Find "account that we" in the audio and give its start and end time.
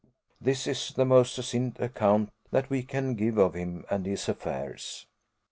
1.79-2.81